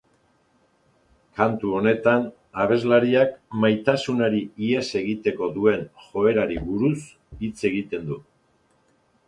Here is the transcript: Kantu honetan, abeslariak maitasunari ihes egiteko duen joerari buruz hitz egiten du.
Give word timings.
Kantu 1.39 1.73
honetan, 1.79 2.25
abeslariak 2.63 3.37
maitasunari 3.65 4.41
ihes 4.71 4.83
egiteko 5.03 5.53
duen 5.61 5.87
joerari 6.09 6.61
buruz 6.71 6.97
hitz 7.45 7.71
egiten 7.73 8.11
du. 8.13 8.23